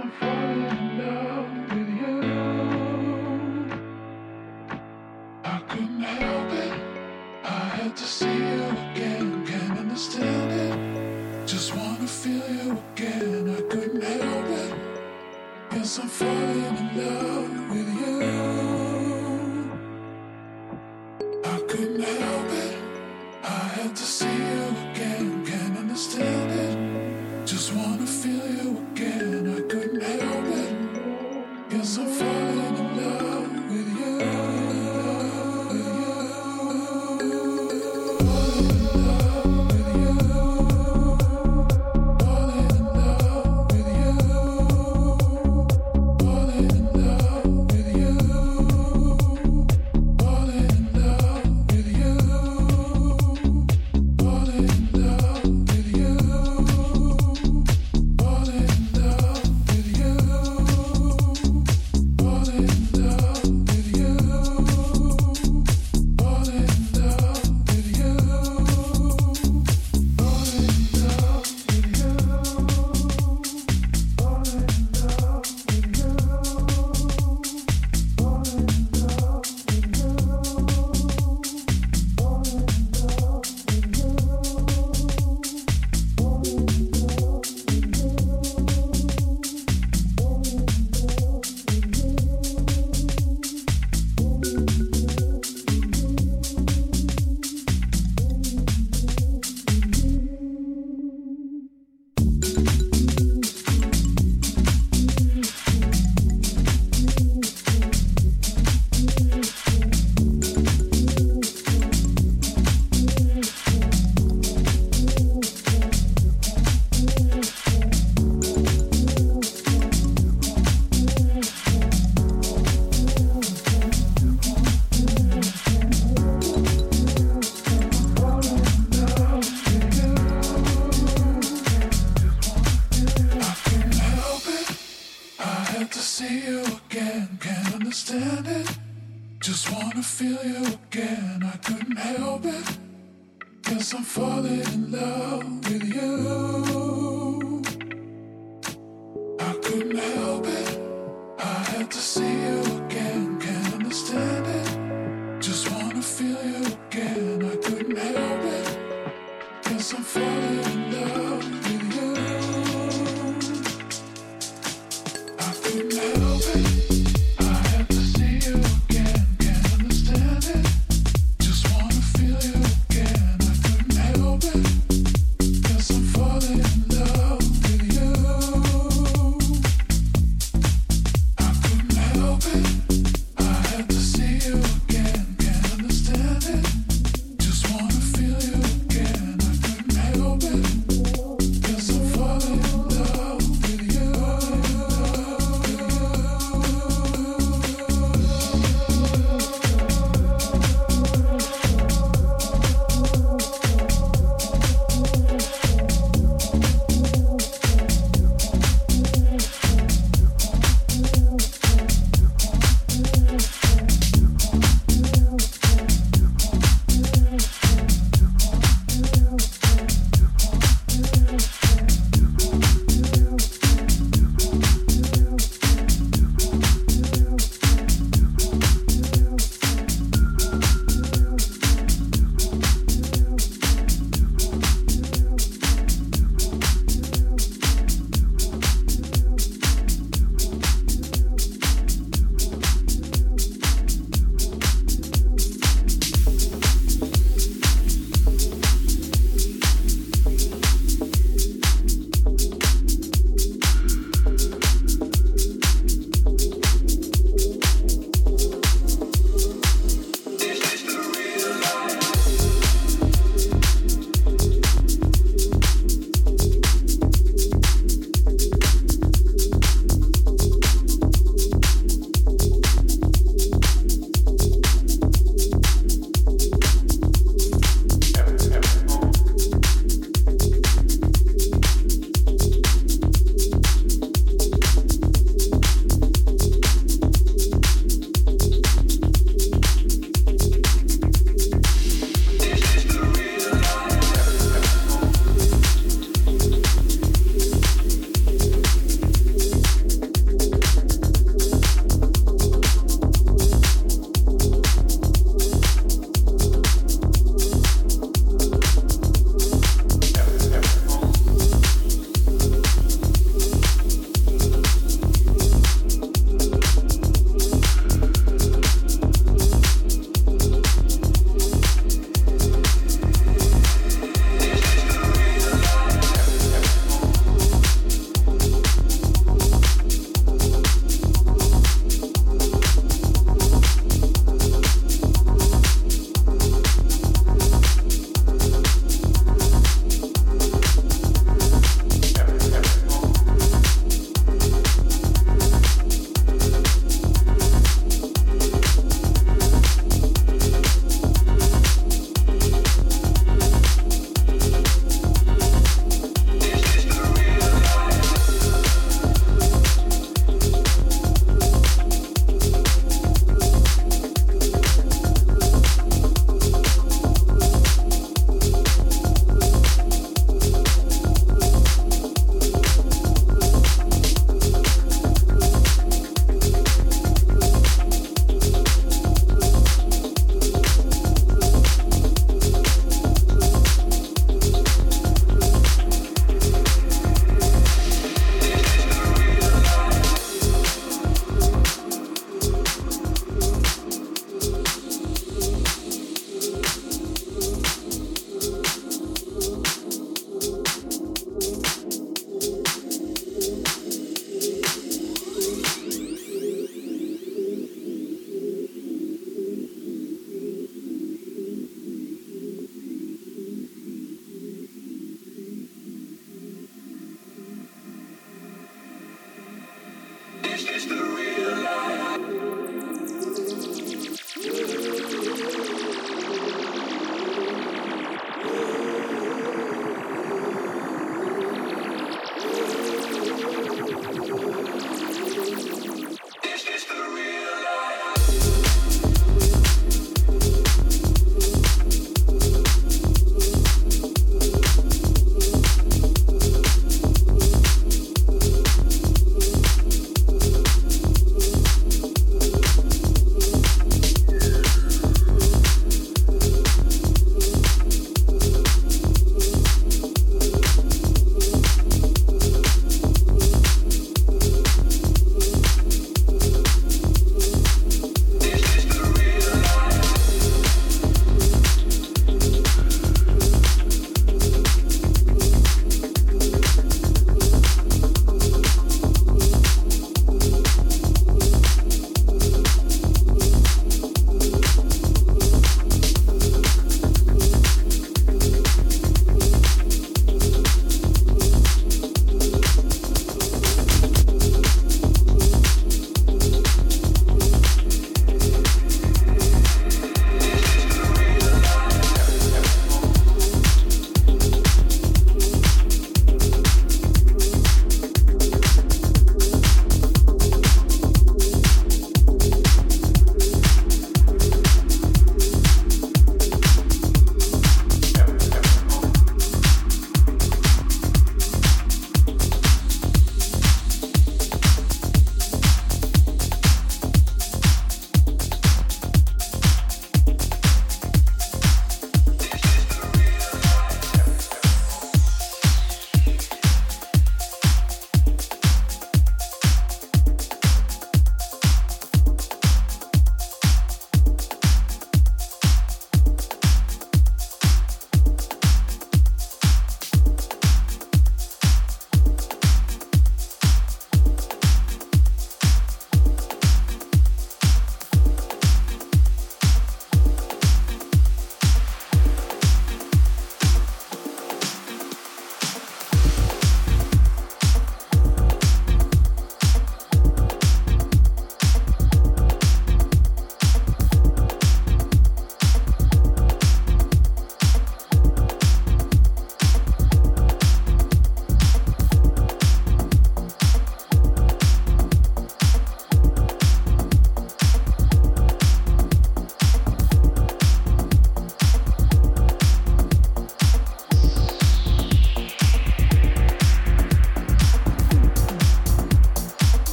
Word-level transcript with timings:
I'm 0.00 0.10
falling 0.12 0.62
in 0.62 0.98
love 0.98 1.50
with 1.70 1.90
you. 2.00 2.16
I 5.44 5.58
couldn't 5.68 6.02
help 6.02 6.52
it. 6.52 6.72
I 7.44 7.46
had 7.78 7.96
to 7.96 8.04
see 8.04 8.32
you 8.32 8.62
again. 8.92 9.44
Can't 9.44 9.78
understand 9.78 10.52
it. 10.52 11.48
Just 11.48 11.74
wanna 11.74 12.06
feel 12.06 12.48
you 12.48 12.78
again. 12.94 13.56
I 13.56 13.60
couldn't 13.62 14.02
help 14.02 14.46
it. 14.64 14.74
Yes, 15.72 15.98
I'm 15.98 16.08
falling 16.08 16.76
in 16.76 16.88
love 16.96 17.70
with 17.70 17.88
you. 18.00 18.87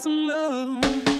some 0.00 0.26
love. 0.28 1.19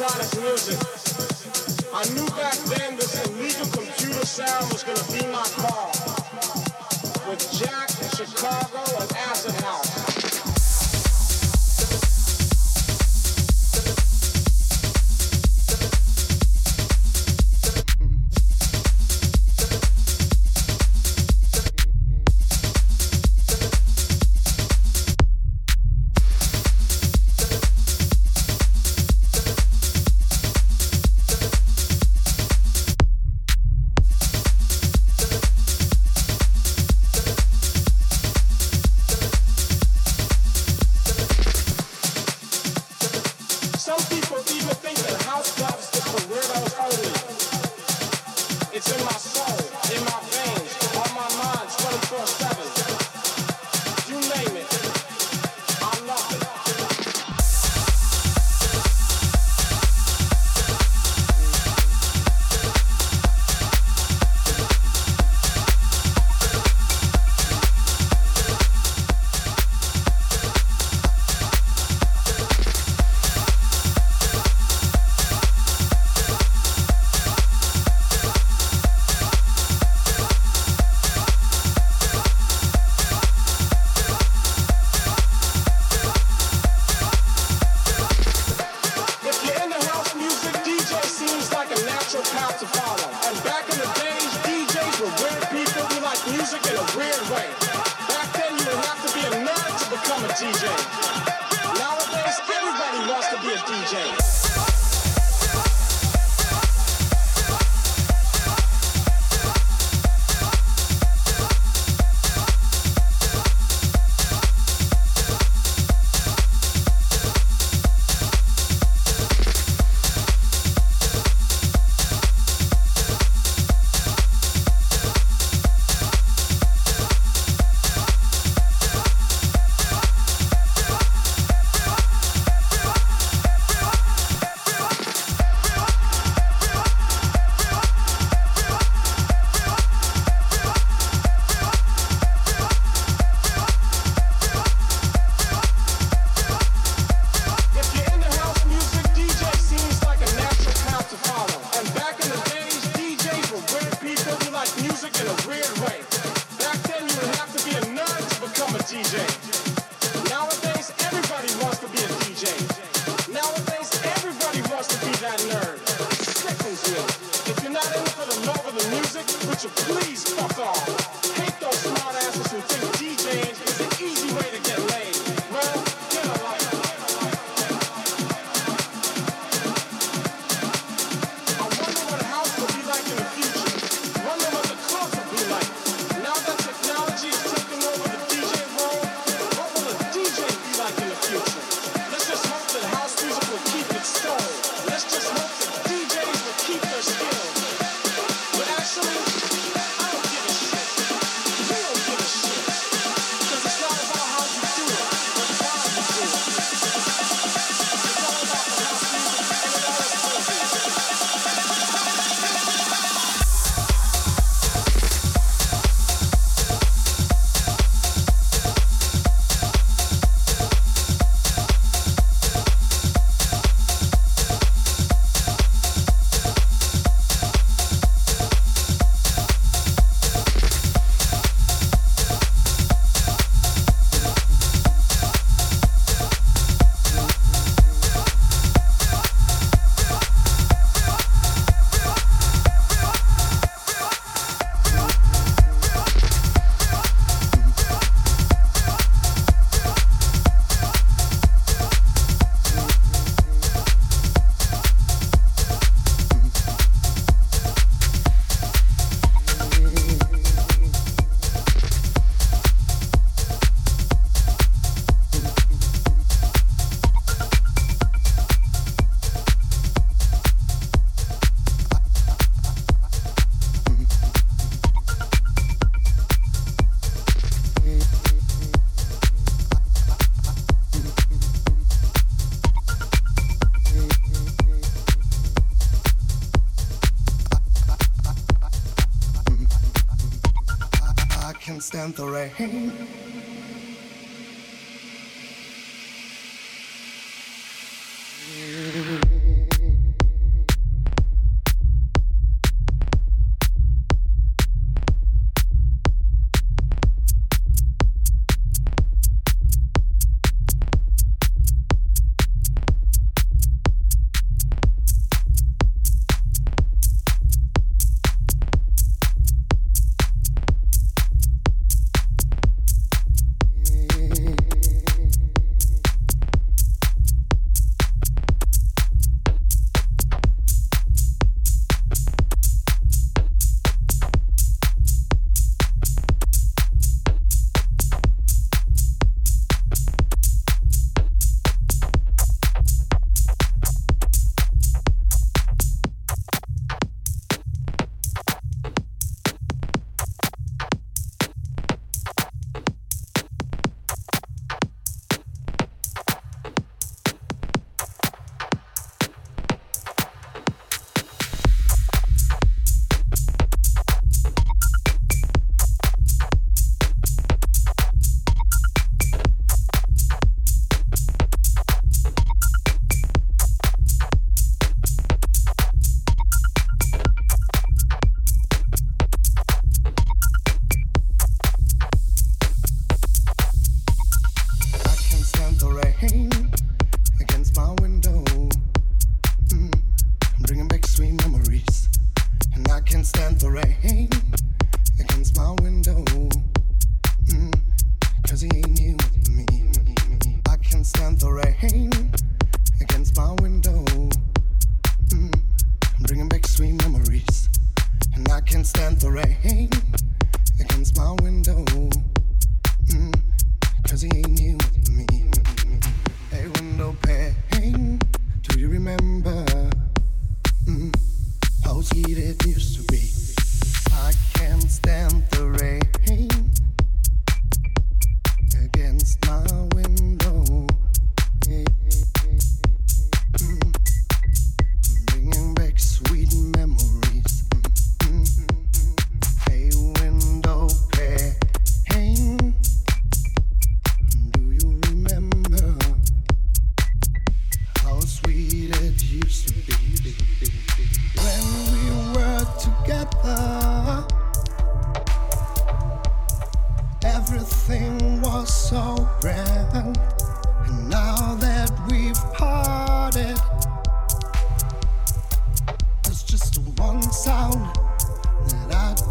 Heard 0.00 0.39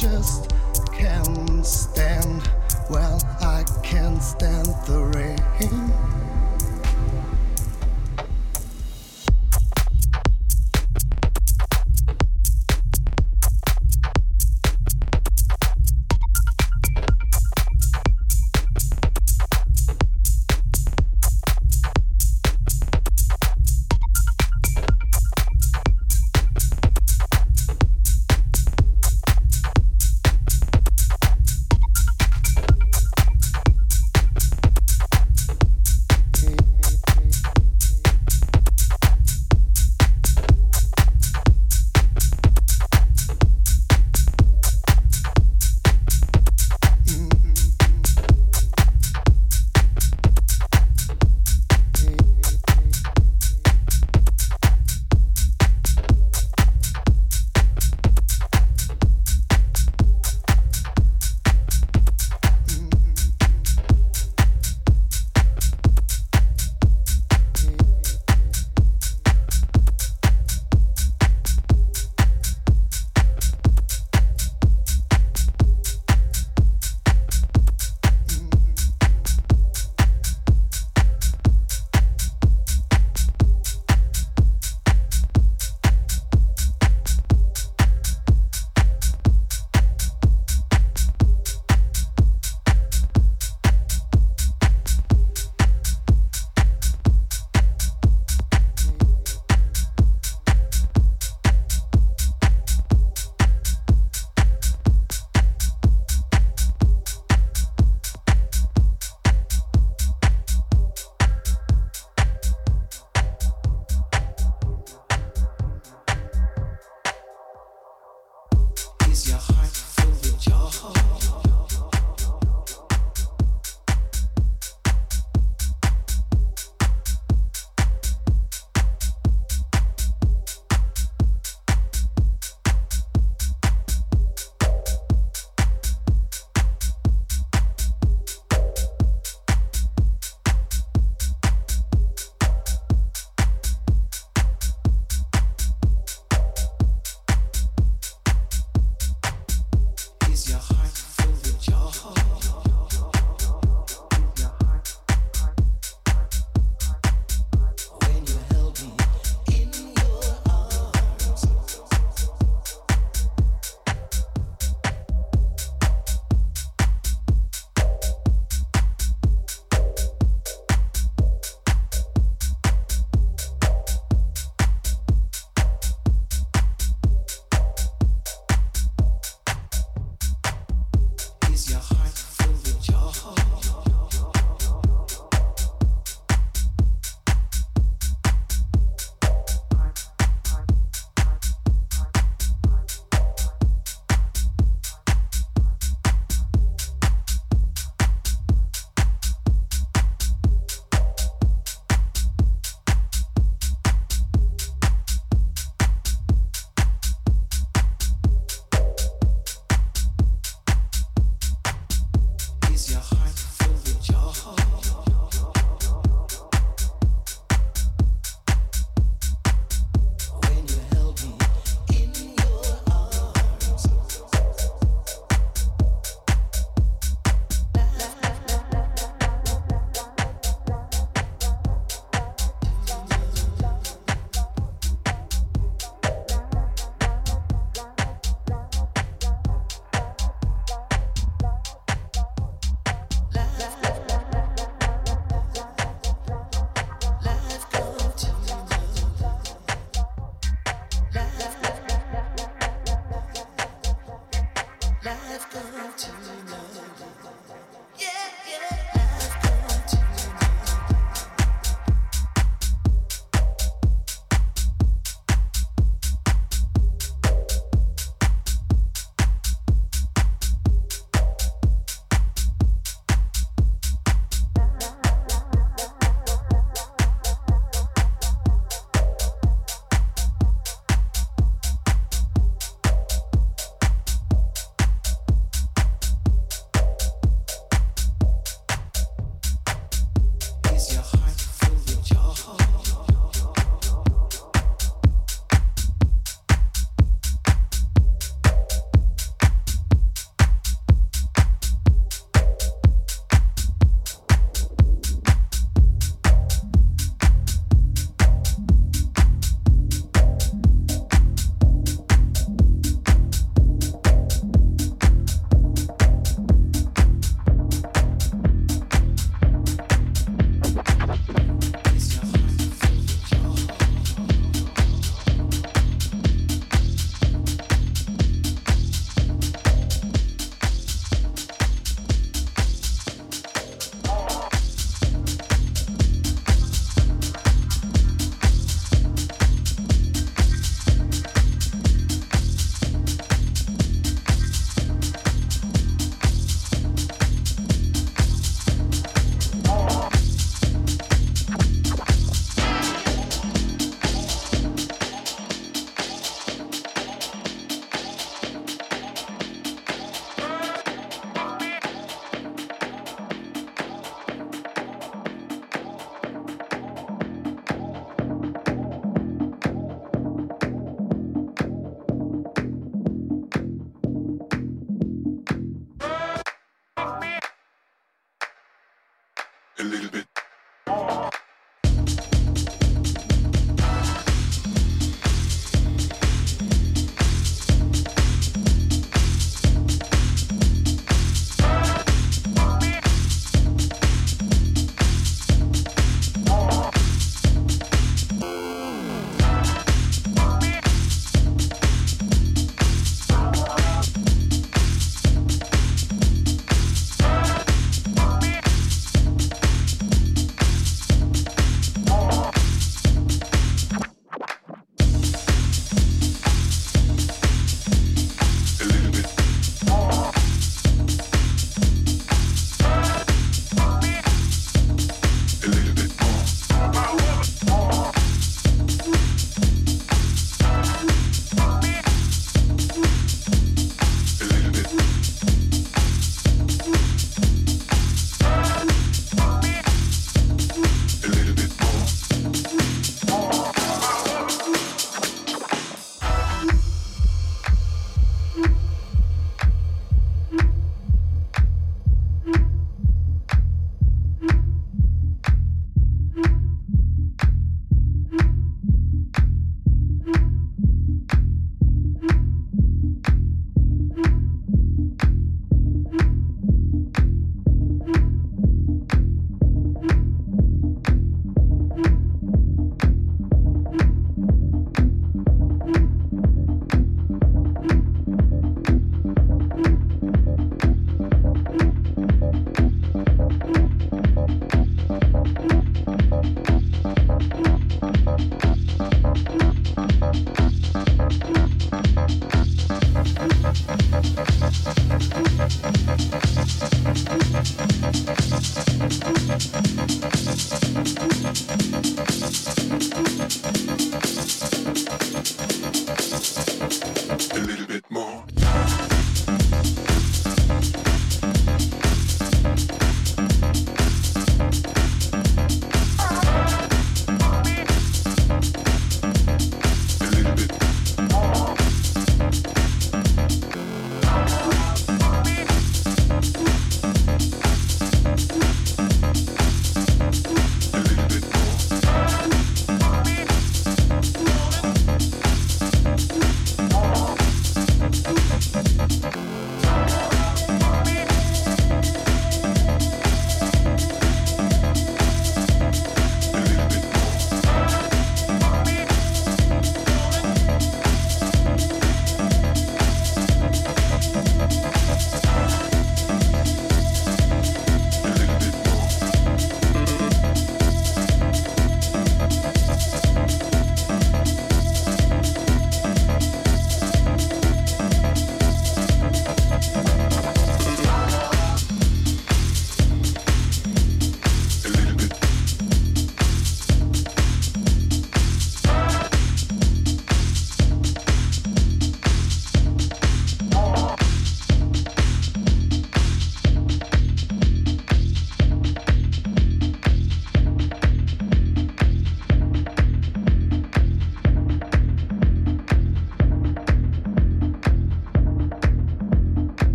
just 0.00 0.50
can't 0.94 1.66
stand. 1.66 2.48
Well, 2.88 3.20
I 3.42 3.64
can't 3.82 4.22
stand 4.22 4.68
the 4.86 4.98
rain 5.14 6.19